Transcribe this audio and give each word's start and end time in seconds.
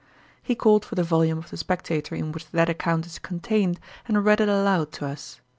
He 0.41 0.55
called 0.55 0.83
for 0.83 0.95
the 0.95 1.03
volume 1.03 1.37
of 1.37 1.51
The 1.51 1.57
Spectator, 1.57 2.15
in 2.15 2.31
which 2.31 2.49
that 2.49 2.69
account 2.69 3.05
is 3.05 3.19
contained, 3.19 3.79
and 4.07 4.25
read 4.25 4.41
it 4.41 4.49
aloud 4.49 4.91
to 4.93 5.05
us. 5.05 5.41